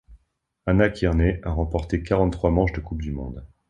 [0.65, 3.45] Hannah Kearney a remporté quarante-trois manches de Coupe du monde.